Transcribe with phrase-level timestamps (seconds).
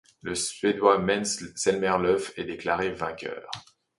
[0.23, 3.51] Le suédois Måns Zelmerlöw est déclaré vainqueur.